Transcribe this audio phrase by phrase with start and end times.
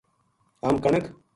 [0.63, 1.05] ہم کنک